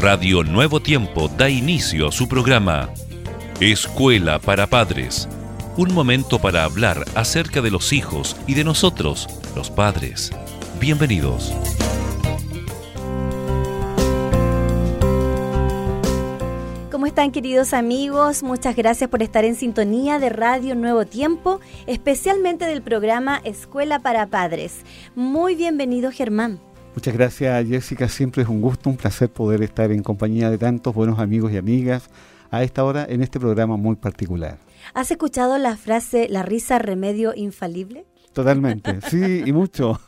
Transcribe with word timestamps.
Radio 0.00 0.44
Nuevo 0.44 0.78
Tiempo 0.78 1.26
da 1.26 1.50
inicio 1.50 2.06
a 2.06 2.12
su 2.12 2.28
programa 2.28 2.88
Escuela 3.58 4.38
para 4.38 4.68
Padres. 4.68 5.28
Un 5.76 5.92
momento 5.92 6.38
para 6.38 6.62
hablar 6.62 7.04
acerca 7.16 7.62
de 7.62 7.72
los 7.72 7.92
hijos 7.92 8.36
y 8.46 8.54
de 8.54 8.62
nosotros, 8.62 9.26
los 9.56 9.70
padres. 9.70 10.30
Bienvenidos. 10.78 11.52
¿Cómo 16.92 17.06
están 17.06 17.32
queridos 17.32 17.74
amigos? 17.74 18.44
Muchas 18.44 18.76
gracias 18.76 19.10
por 19.10 19.20
estar 19.20 19.44
en 19.44 19.56
sintonía 19.56 20.20
de 20.20 20.28
Radio 20.28 20.76
Nuevo 20.76 21.06
Tiempo, 21.06 21.58
especialmente 21.88 22.66
del 22.66 22.82
programa 22.82 23.40
Escuela 23.42 23.98
para 23.98 24.28
Padres. 24.28 24.82
Muy 25.16 25.56
bienvenido 25.56 26.12
Germán. 26.12 26.60
Muchas 26.98 27.14
gracias 27.14 27.68
Jessica, 27.68 28.08
siempre 28.08 28.42
es 28.42 28.48
un 28.48 28.60
gusto, 28.60 28.90
un 28.90 28.96
placer 28.96 29.30
poder 29.30 29.62
estar 29.62 29.92
en 29.92 30.02
compañía 30.02 30.50
de 30.50 30.58
tantos 30.58 30.92
buenos 30.92 31.20
amigos 31.20 31.52
y 31.52 31.56
amigas 31.56 32.10
a 32.50 32.64
esta 32.64 32.82
hora 32.82 33.06
en 33.08 33.22
este 33.22 33.38
programa 33.38 33.76
muy 33.76 33.94
particular. 33.94 34.58
¿Has 34.94 35.12
escuchado 35.12 35.58
la 35.58 35.76
frase 35.76 36.26
la 36.28 36.42
risa 36.42 36.80
remedio 36.80 37.34
infalible? 37.36 38.04
Totalmente, 38.32 39.00
sí, 39.10 39.44
y 39.46 39.52
mucho. 39.52 40.00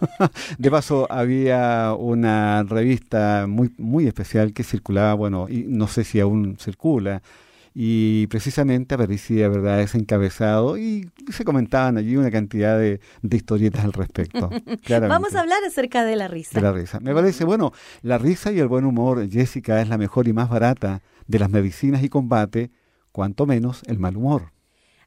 De 0.59 0.69
paso, 0.69 1.07
había 1.09 1.95
una 1.97 2.65
revista 2.65 3.47
muy, 3.49 3.73
muy 3.79 4.09
especial 4.09 4.53
que 4.53 4.65
circulaba, 4.65 5.15
bueno, 5.15 5.47
y 5.49 5.67
no 5.69 5.87
sé 5.87 6.03
si 6.03 6.19
aún 6.19 6.57
circula, 6.59 7.23
y 7.75 8.27
precisamente 8.27 8.95
aparecía, 8.95 9.49
¿verdad?, 9.49 9.81
ese 9.81 9.99
encabezado 9.99 10.77
y 10.77 11.11
se 11.31 11.45
comentaban 11.45 11.97
allí 11.97 12.17
una 12.17 12.31
cantidad 12.31 12.79
de, 12.79 13.01
historietas 13.23 13.85
al 13.85 13.93
respecto. 13.93 14.51
Vamos 14.89 15.35
a 15.35 15.41
hablar 15.41 15.63
acerca 15.65 16.05
de 16.05 16.17
la 16.17 16.29
risa. 16.29 16.59
De 16.59 16.63
la 16.63 16.73
risa. 16.73 17.01
Me 17.01 17.15
parece, 17.15 17.45
bueno, 17.45 17.73
la 18.03 18.19
risa 18.19 18.53
y 18.53 18.59
el 18.59 18.69
buen 18.69 18.85
humor, 18.85 19.29
Jessica, 19.29 19.81
es 19.81 19.89
la 19.89 19.99
mejor 19.99 20.27
y 20.27 20.33
más 20.33 20.49
barata 20.49 21.03
de 21.27 21.39
las 21.39 21.51
medicinas 21.51 22.03
y 22.03 22.09
combate, 22.09 22.71
cuanto 23.13 23.47
menos 23.47 23.83
el 23.87 23.99
mal 23.99 24.17
humor. 24.17 24.53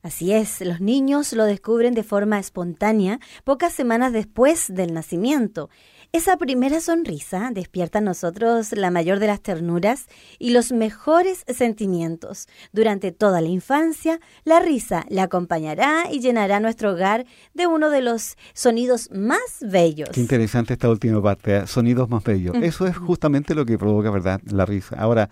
Así 0.03 0.34
es, 0.34 0.59
los 0.59 0.81
niños 0.81 1.31
lo 1.31 1.45
descubren 1.45 1.94
de 1.94 2.03
forma 2.03 2.38
espontánea 2.38 3.22
pocas 3.45 3.72
semanas 3.72 4.11
después 4.11 4.66
del 4.67 4.94
nacimiento. 4.94 5.69
Esa 6.16 6.38
primera 6.38 6.80
sonrisa 6.80 7.50
despierta 7.52 7.97
en 7.97 8.06
nosotros 8.06 8.72
la 8.73 8.92
mayor 8.92 9.17
de 9.17 9.25
las 9.25 9.42
ternuras 9.42 10.06
y 10.38 10.52
los 10.52 10.72
mejores 10.72 11.44
sentimientos. 11.47 12.47
Durante 12.72 13.11
toda 13.11 13.42
la 13.42 13.47
infancia, 13.47 14.19
la 14.44 14.59
risa 14.59 15.08
le 15.09 15.22
acompañará 15.22 16.03
y 16.11 16.19
llenará 16.19 16.59
nuestro 16.59 16.91
hogar 16.91 17.25
de 17.56 17.66
uno 17.66 17.89
de 17.89 18.03
los 18.03 18.38
sonidos 18.53 19.09
más 19.11 19.41
bellos. 19.61 20.09
Qué 20.14 20.22
interesante 20.22 20.73
esta 20.73 20.88
última 20.88 21.19
parte, 21.19 21.58
¿eh? 21.58 21.66
sonidos 21.66 22.08
más 22.08 22.23
bellos. 22.23 22.56
Eso 22.61 22.86
es 22.86 22.95
justamente 22.95 23.56
lo 23.56 23.66
que 23.66 23.80
provoca, 23.80 24.11
¿verdad?, 24.11 24.39
la 24.45 24.67
risa. 24.67 24.95
Ahora, 25.00 25.31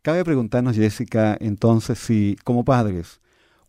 cabe 0.00 0.24
preguntarnos, 0.24 0.76
Jessica, 0.76 1.36
entonces, 1.40 1.98
si 1.98 2.38
como 2.42 2.64
padres, 2.64 3.20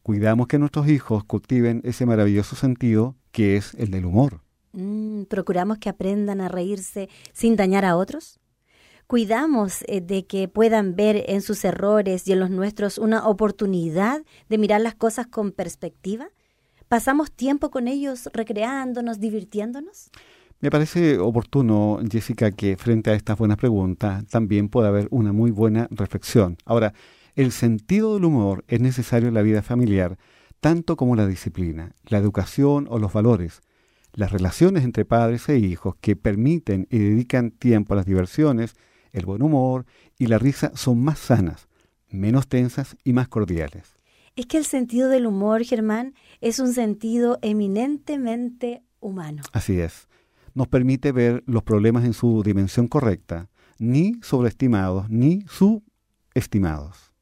cuidamos 0.01 0.47
que 0.47 0.59
nuestros 0.59 0.87
hijos 0.87 1.25
cultiven 1.25 1.81
ese 1.83 2.05
maravilloso 2.05 2.55
sentido 2.55 3.17
que 3.33 3.57
es 3.57 3.73
el 3.73 3.91
del 3.91 4.05
humor. 4.05 4.39
Mm, 4.75 5.02
¿Procuramos 5.25 5.77
que 5.77 5.89
aprendan 5.89 6.41
a 6.41 6.49
reírse 6.49 7.09
sin 7.33 7.55
dañar 7.55 7.85
a 7.85 7.95
otros? 7.95 8.39
¿Cuidamos 9.07 9.83
eh, 9.87 10.01
de 10.01 10.25
que 10.25 10.47
puedan 10.47 10.95
ver 10.95 11.25
en 11.27 11.41
sus 11.41 11.63
errores 11.65 12.27
y 12.27 12.31
en 12.33 12.39
los 12.39 12.49
nuestros 12.49 12.97
una 12.97 13.27
oportunidad 13.27 14.21
de 14.49 14.57
mirar 14.57 14.81
las 14.81 14.95
cosas 14.95 15.27
con 15.27 15.51
perspectiva? 15.51 16.27
¿Pasamos 16.87 17.31
tiempo 17.31 17.69
con 17.69 17.87
ellos 17.87 18.29
recreándonos, 18.33 19.19
divirtiéndonos? 19.19 20.09
Me 20.59 20.71
parece 20.71 21.19
oportuno, 21.19 21.99
Jessica, 22.09 22.51
que 22.51 22.77
frente 22.77 23.11
a 23.11 23.15
estas 23.15 23.37
buenas 23.37 23.57
preguntas 23.57 24.25
también 24.27 24.69
pueda 24.69 24.87
haber 24.87 25.07
una 25.11 25.33
muy 25.33 25.51
buena 25.51 25.87
reflexión. 25.91 26.57
Ahora, 26.63 26.93
el 27.35 27.51
sentido 27.51 28.13
del 28.13 28.25
humor 28.25 28.63
es 28.67 28.79
necesario 28.79 29.27
en 29.27 29.33
la 29.33 29.41
vida 29.41 29.61
familiar, 29.61 30.17
tanto 30.61 30.95
como 30.95 31.15
la 31.15 31.27
disciplina, 31.27 31.93
la 32.05 32.19
educación 32.19 32.87
o 32.89 32.97
los 32.97 33.11
valores. 33.11 33.61
Las 34.15 34.31
relaciones 34.31 34.83
entre 34.83 35.05
padres 35.05 35.49
e 35.49 35.57
hijos 35.57 35.95
que 35.99 36.15
permiten 36.15 36.87
y 36.91 36.99
dedican 36.99 37.49
tiempo 37.49 37.93
a 37.93 37.97
las 37.97 38.05
diversiones, 38.05 38.75
el 39.11 39.25
buen 39.25 39.41
humor 39.41 39.85
y 40.19 40.27
la 40.27 40.37
risa 40.37 40.71
son 40.75 41.03
más 41.03 41.17
sanas, 41.17 41.67
menos 42.09 42.47
tensas 42.47 42.95
y 43.03 43.13
más 43.13 43.27
cordiales. 43.27 43.95
Es 44.35 44.45
que 44.45 44.57
el 44.57 44.65
sentido 44.65 45.09
del 45.09 45.25
humor, 45.25 45.63
Germán, 45.63 46.13
es 46.41 46.59
un 46.59 46.73
sentido 46.73 47.39
eminentemente 47.41 48.83
humano. 48.99 49.41
Así 49.51 49.79
es. 49.79 50.07
Nos 50.53 50.67
permite 50.67 51.11
ver 51.11 51.43
los 51.47 51.63
problemas 51.63 52.05
en 52.05 52.13
su 52.13 52.43
dimensión 52.43 52.87
correcta, 52.87 53.49
ni 53.79 54.19
sobreestimados, 54.21 55.09
ni 55.09 55.43
subestimados. 55.47 57.12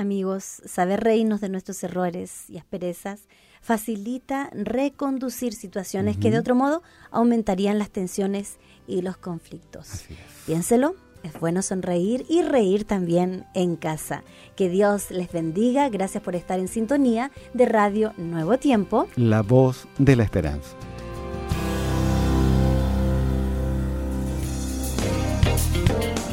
Amigos, 0.00 0.62
saber 0.64 1.00
reírnos 1.00 1.42
de 1.42 1.50
nuestros 1.50 1.84
errores 1.84 2.48
y 2.48 2.56
asperezas 2.56 3.28
facilita 3.60 4.48
reconducir 4.54 5.52
situaciones 5.52 6.16
que 6.16 6.30
de 6.30 6.38
otro 6.38 6.54
modo 6.54 6.82
aumentarían 7.10 7.78
las 7.78 7.90
tensiones 7.90 8.56
y 8.86 9.02
los 9.02 9.18
conflictos. 9.18 10.06
Piénselo, 10.46 10.96
es 11.22 11.38
bueno 11.38 11.60
sonreír 11.60 12.24
y 12.30 12.40
reír 12.40 12.84
también 12.84 13.44
en 13.54 13.76
casa. 13.76 14.24
Que 14.56 14.70
Dios 14.70 15.10
les 15.10 15.30
bendiga. 15.30 15.90
Gracias 15.90 16.22
por 16.22 16.34
estar 16.34 16.58
en 16.58 16.68
sintonía 16.68 17.30
de 17.52 17.66
Radio 17.66 18.14
Nuevo 18.16 18.56
Tiempo. 18.56 19.06
La 19.16 19.42
voz 19.42 19.86
de 19.98 20.16
la 20.16 20.24
esperanza. 20.24 20.74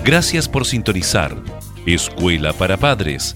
Gracias 0.06 0.48
por 0.48 0.66
sintonizar 0.66 1.36
Escuela 1.86 2.54
para 2.54 2.78
Padres. 2.78 3.36